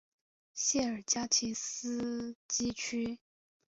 [0.55, 3.19] 谢尔加奇斯基区。